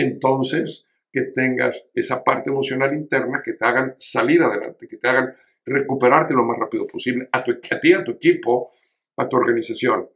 Entonces, 0.00 0.86
que 1.12 1.22
tengas 1.22 1.90
esa 1.94 2.22
parte 2.22 2.50
emocional 2.50 2.94
interna 2.94 3.42
que 3.44 3.54
te 3.54 3.64
hagan 3.64 3.94
salir 3.98 4.42
adelante, 4.42 4.86
que 4.88 4.96
te 4.96 5.08
hagan 5.08 5.32
recuperarte 5.64 6.34
lo 6.34 6.44
más 6.44 6.58
rápido 6.58 6.86
posible 6.86 7.28
a, 7.32 7.44
tu, 7.44 7.52
a 7.52 7.80
ti, 7.80 7.92
a 7.92 8.04
tu 8.04 8.12
equipo, 8.12 8.72
a 9.16 9.28
tu 9.28 9.36
organización. 9.36 10.08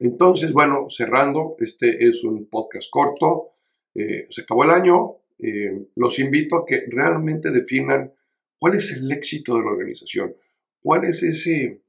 Entonces, 0.00 0.52
bueno, 0.52 0.86
cerrando, 0.88 1.56
este 1.58 2.06
es 2.06 2.24
un 2.24 2.46
podcast 2.46 2.88
corto. 2.90 3.52
Eh, 3.94 4.26
se 4.30 4.42
acabó 4.42 4.64
el 4.64 4.70
año, 4.70 5.18
eh, 5.38 5.86
los 5.94 6.18
invito 6.18 6.56
a 6.56 6.66
que 6.66 6.80
realmente 6.88 7.50
definan 7.50 8.12
cuál 8.58 8.74
es 8.74 8.92
el 8.92 9.10
éxito 9.12 9.54
de 9.54 9.60
la 9.60 9.70
organización, 9.70 10.34
cuál 10.82 11.04
es 11.04 11.22
ese, 11.22 11.82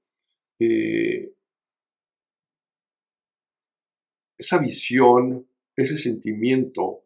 eh, 0.60 1.32
esa 4.38 4.60
visión, 4.60 5.48
ese 5.76 5.98
sentimiento, 5.98 7.04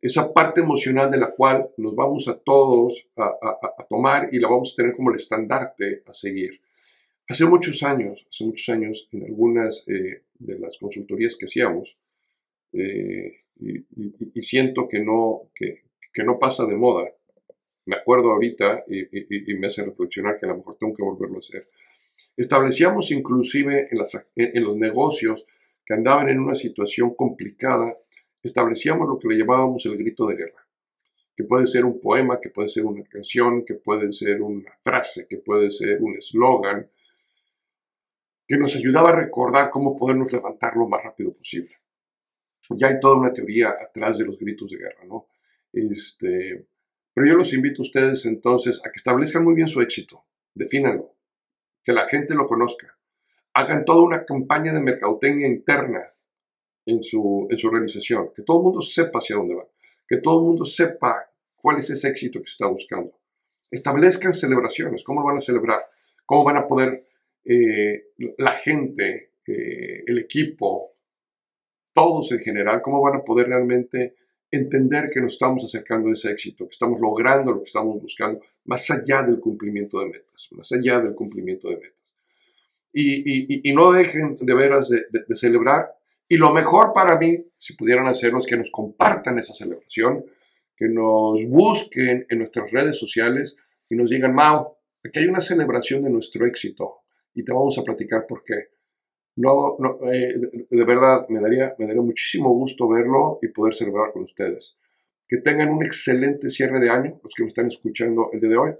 esa 0.00 0.32
parte 0.32 0.60
emocional 0.60 1.10
de 1.10 1.18
la 1.18 1.30
cual 1.32 1.70
nos 1.76 1.94
vamos 1.94 2.28
a 2.28 2.38
todos 2.38 3.06
a, 3.16 3.86
tomar 3.88 4.28
y 4.32 4.38
la 4.38 4.48
vamos 4.48 4.72
a 4.72 4.76
tener 4.76 4.94
como 4.94 5.10
el 5.10 5.16
estandarte 5.16 6.02
a 6.06 6.14
seguir. 6.14 6.60
Hace 7.28 7.44
muchos 7.46 7.82
años, 7.82 8.26
hace 8.28 8.44
muchos 8.44 8.68
años, 8.68 9.08
en 9.12 9.24
algunas 9.24 9.88
eh, 9.88 10.22
de 10.38 10.58
las 10.58 10.76
consultorías 10.78 11.36
que 11.36 11.46
hacíamos, 11.46 11.98
y, 12.72 14.42
siento 14.42 14.88
que 14.88 15.00
no, 15.00 15.50
que, 15.54 16.24
no 16.24 16.38
pasa 16.38 16.66
de 16.66 16.74
moda. 16.74 17.08
Me 17.86 17.96
acuerdo 17.96 18.32
ahorita 18.32 18.84
y, 18.86 19.54
me 19.54 19.66
hace 19.66 19.84
reflexionar 19.84 20.38
que 20.38 20.46
a 20.46 20.50
lo 20.50 20.58
mejor 20.58 20.76
tengo 20.78 20.94
que 20.94 21.02
volverlo 21.02 21.36
a 21.36 21.40
hacer. 21.40 21.68
Establecíamos 22.36 23.10
inclusive 23.10 23.88
en, 23.90 24.00
en 24.56 24.64
los 24.64 24.76
negocios 24.76 25.44
que 25.84 25.94
andaban 25.94 26.28
en 26.28 26.40
una 26.40 26.54
situación 26.54 27.14
complicada, 27.14 27.96
establecíamos 28.42 29.08
lo 29.08 29.18
que 29.18 29.28
le 29.28 29.38
llamábamos 29.38 29.84
el 29.86 29.96
grito 29.96 30.26
de 30.26 30.36
guerra, 30.36 30.66
que 31.36 31.44
puede 31.44 31.66
ser 31.66 31.84
un 31.84 32.00
poema, 32.00 32.38
que 32.40 32.50
puede 32.50 32.68
ser 32.68 32.84
una 32.84 33.04
canción, 33.04 33.64
que 33.64 33.74
puede 33.74 34.12
ser 34.12 34.42
una 34.42 34.72
frase, 34.82 35.26
que 35.28 35.38
puede 35.38 35.70
ser 35.70 36.00
un 36.00 36.16
eslogan, 36.16 36.90
que 38.46 38.56
nos 38.56 38.76
ayudaba 38.76 39.10
a 39.10 39.16
recordar 39.16 39.70
cómo 39.70 39.96
podernos 39.96 40.32
levantar 40.32 40.76
lo 40.76 40.88
más 40.88 41.02
rápido 41.02 41.32
posible 41.32 41.76
ya 42.70 42.88
hay 42.88 43.00
toda 43.00 43.16
una 43.16 43.32
teoría 43.32 43.70
atrás 43.70 44.18
de 44.18 44.24
los 44.24 44.38
gritos 44.38 44.70
de 44.70 44.78
guerra, 44.78 45.04
¿no? 45.04 45.28
Este, 45.72 46.66
pero 47.12 47.26
yo 47.26 47.34
los 47.34 47.52
invito 47.52 47.82
a 47.82 47.86
ustedes 47.86 48.24
entonces 48.26 48.80
a 48.84 48.90
que 48.90 48.96
establezcan 48.96 49.44
muy 49.44 49.54
bien 49.54 49.68
su 49.68 49.80
éxito, 49.80 50.24
defínanlo, 50.54 51.14
que 51.82 51.92
la 51.92 52.06
gente 52.06 52.34
lo 52.34 52.46
conozca, 52.46 52.98
hagan 53.54 53.84
toda 53.84 54.02
una 54.02 54.24
campaña 54.24 54.72
de 54.72 54.80
mercadotecnia 54.80 55.46
interna 55.46 56.12
en 56.86 57.02
su, 57.02 57.46
en 57.50 57.58
su 57.58 57.68
organización, 57.68 58.30
que 58.34 58.42
todo 58.42 58.58
el 58.58 58.64
mundo 58.64 58.82
sepa 58.82 59.18
hacia 59.18 59.36
dónde 59.36 59.54
va, 59.54 59.66
que 60.08 60.16
todo 60.18 60.40
el 60.40 60.46
mundo 60.46 60.64
sepa 60.64 61.30
cuál 61.56 61.78
es 61.78 61.90
ese 61.90 62.08
éxito 62.08 62.40
que 62.40 62.46
se 62.46 62.52
está 62.52 62.66
buscando. 62.66 63.12
Establezcan 63.70 64.34
celebraciones, 64.34 65.02
cómo 65.04 65.20
lo 65.20 65.26
van 65.26 65.38
a 65.38 65.40
celebrar, 65.40 65.86
cómo 66.26 66.44
van 66.44 66.56
a 66.56 66.66
poder 66.66 67.06
eh, 67.44 68.08
la 68.38 68.52
gente, 68.52 69.32
eh, 69.46 70.02
el 70.06 70.18
equipo, 70.18 70.92
todos 71.94 72.32
en 72.32 72.40
general, 72.40 72.82
cómo 72.82 73.00
van 73.00 73.16
a 73.16 73.24
poder 73.24 73.48
realmente 73.48 74.16
entender 74.50 75.08
que 75.12 75.20
nos 75.20 75.32
estamos 75.32 75.64
acercando 75.64 76.10
a 76.10 76.12
ese 76.12 76.30
éxito, 76.30 76.66
que 76.66 76.72
estamos 76.72 77.00
logrando 77.00 77.52
lo 77.52 77.58
que 77.58 77.68
estamos 77.68 78.00
buscando, 78.00 78.40
más 78.64 78.90
allá 78.90 79.22
del 79.22 79.40
cumplimiento 79.40 79.98
de 80.00 80.06
metas, 80.06 80.48
más 80.52 80.70
allá 80.72 81.00
del 81.00 81.14
cumplimiento 81.14 81.68
de 81.68 81.76
metas. 81.76 82.01
Y, 82.92 83.72
no 83.72 83.92
dejen 83.92 84.36
de 84.36 84.54
veras 84.54 84.88
de, 84.88 85.34
celebrar. 85.34 85.94
Y 86.28 86.36
lo 86.36 86.52
mejor 86.52 86.92
para 86.92 87.18
mí, 87.18 87.44
si 87.58 87.74
pudieran 87.74 88.06
hacerlo, 88.06 88.38
es 88.38 88.46
que 88.46 88.56
nos 88.56 88.70
compartan 88.70 89.38
esa 89.38 89.54
celebración, 89.54 90.24
que 90.76 90.88
nos 90.88 91.44
busquen 91.46 92.26
en 92.28 92.38
nuestras 92.38 92.70
redes 92.70 92.98
sociales 92.98 93.56
y 93.88 93.94
nos 93.94 94.10
digan, 94.10 94.34
Mao, 94.34 94.78
aquí 95.04 95.20
hay 95.20 95.26
una 95.26 95.40
celebración 95.40 96.02
de 96.02 96.10
nuestro 96.10 96.46
éxito 96.46 97.02
y 97.34 97.44
te 97.44 97.52
vamos 97.52 97.78
a 97.78 97.82
platicar 97.82 98.26
por 98.26 98.42
qué. 98.44 98.70
No, 99.36 99.76
no 99.78 99.96
eh, 100.12 100.34
de, 100.68 100.84
verdad, 100.84 101.26
me 101.28 101.40
daría, 101.40 101.74
me 101.78 101.86
daría 101.86 102.02
muchísimo 102.02 102.50
gusto 102.50 102.88
verlo 102.88 103.38
y 103.40 103.48
poder 103.48 103.74
celebrar 103.74 104.12
con 104.12 104.22
ustedes. 104.22 104.78
Que 105.26 105.38
tengan 105.38 105.70
un 105.70 105.82
excelente 105.82 106.50
cierre 106.50 106.80
de 106.80 106.90
año, 106.90 107.20
los 107.22 107.32
que 107.34 107.42
me 107.42 107.48
están 107.48 107.66
escuchando 107.66 108.28
el 108.32 108.40
día 108.40 108.50
de 108.50 108.56
hoy. 108.56 108.72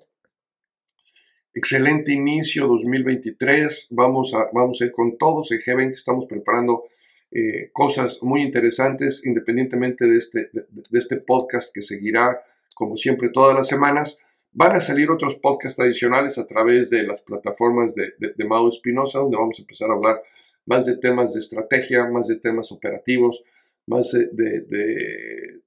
Excelente 1.54 2.12
inicio 2.12 2.66
2023. 2.66 3.88
Vamos 3.90 4.32
a, 4.32 4.48
vamos 4.54 4.80
a 4.80 4.86
ir 4.86 4.92
con 4.92 5.18
todos 5.18 5.52
en 5.52 5.58
G20. 5.58 5.90
Estamos 5.90 6.24
preparando 6.26 6.84
eh, 7.30 7.70
cosas 7.72 8.22
muy 8.22 8.40
interesantes, 8.40 9.24
independientemente 9.26 10.06
de 10.06 10.16
este, 10.16 10.50
de 10.52 10.98
este 10.98 11.18
podcast 11.18 11.74
que 11.74 11.82
seguirá, 11.82 12.42
como 12.74 12.96
siempre, 12.96 13.28
todas 13.28 13.54
las 13.54 13.68
semanas. 13.68 14.18
Van 14.52 14.72
a 14.72 14.80
salir 14.80 15.10
otros 15.10 15.36
podcasts 15.36 15.78
adicionales 15.78 16.38
a 16.38 16.46
través 16.46 16.88
de 16.88 17.02
las 17.02 17.20
plataformas 17.20 17.94
de, 17.94 18.14
de, 18.18 18.34
de 18.34 18.68
Espinosa, 18.70 19.18
donde 19.18 19.36
vamos 19.36 19.58
a 19.58 19.62
empezar 19.62 19.90
a 19.90 19.94
hablar 19.94 20.22
más 20.64 20.86
de 20.86 20.96
temas 20.96 21.34
de 21.34 21.40
estrategia, 21.40 22.08
más 22.08 22.28
de 22.28 22.36
temas 22.36 22.72
operativos, 22.72 23.42
más 23.86 24.12
de, 24.12 25.60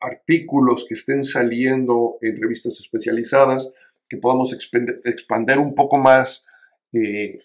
artículos 0.00 0.84
que 0.88 0.94
estén 0.94 1.22
saliendo 1.24 2.18
en 2.20 2.40
revistas 2.40 2.78
especializadas, 2.80 3.72
que 4.12 4.18
podamos 4.18 4.52
expandir 4.52 5.58
un 5.58 5.74
poco 5.74 5.96
más 5.96 6.44
eh, 6.92 7.38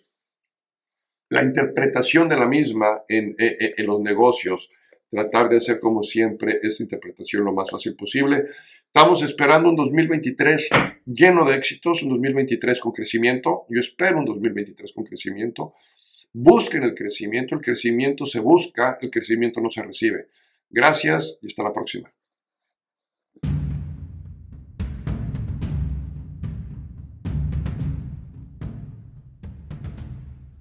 la 1.30 1.42
interpretación 1.42 2.28
de 2.28 2.36
la 2.36 2.46
misma 2.46 3.04
en, 3.08 3.34
en, 3.38 3.86
los 3.86 4.02
negocios, 4.02 4.70
tratar 5.10 5.48
de 5.48 5.58
hacer 5.58 5.80
como 5.80 6.04
siempre 6.04 6.60
esa 6.62 6.84
interpretación 6.84 7.46
lo 7.46 7.54
más 7.54 7.72
fácil 7.72 7.96
posible. 7.96 8.44
Estamos 8.86 9.24
esperando 9.24 9.70
un 9.70 9.78
2023 9.78 10.68
lleno 11.06 11.46
de 11.46 11.56
éxitos, 11.56 12.04
un 12.04 12.10
2023 12.10 12.82
con 12.82 12.92
crecimiento. 12.92 13.66
Yo 13.70 13.80
espero 13.80 14.20
un 14.20 14.26
2023 14.26 14.92
con 14.92 15.06
crecimiento. 15.06 15.74
Busquen 16.34 16.84
el 16.84 16.94
crecimiento, 16.94 17.56
el 17.56 17.62
crecimiento 17.62 18.26
se 18.26 18.42
busca, 18.42 18.98
el 19.00 19.10
crecimiento 19.10 19.62
no 19.62 19.72
se 19.72 19.84
recibe. 19.84 20.28
Gracias 20.70 21.40
y 21.42 21.48
hasta 21.48 21.64
la 21.64 21.72
próxima. 21.72 22.12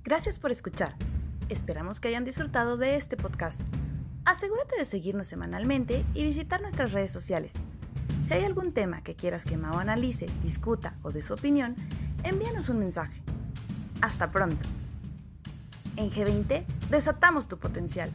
Gracias 0.06 0.38
por 0.38 0.52
escuchar. 0.52 0.94
Esperamos 1.48 1.98
que 1.98 2.06
hayan 2.06 2.24
disfrutado 2.24 2.76
de 2.76 2.94
este 2.94 3.16
podcast. 3.16 3.62
Asegúrate 4.24 4.76
de 4.78 4.84
seguirnos 4.84 5.26
semanalmente 5.26 6.04
y 6.14 6.22
visitar 6.22 6.60
nuestras 6.60 6.92
redes 6.92 7.10
sociales. 7.10 7.54
Si 8.22 8.32
hay 8.32 8.44
algún 8.44 8.72
tema 8.72 9.02
que 9.02 9.16
quieras 9.16 9.44
que 9.44 9.56
Mao 9.56 9.80
analice, 9.80 10.26
discuta 10.44 10.94
o 11.02 11.10
dé 11.10 11.20
su 11.22 11.34
opinión, 11.34 11.74
envíanos 12.22 12.68
un 12.68 12.78
mensaje. 12.78 13.20
Hasta 14.00 14.30
pronto. 14.30 14.64
En 15.96 16.08
G20 16.08 16.64
desatamos 16.88 17.48
tu 17.48 17.58
potencial. 17.58 18.12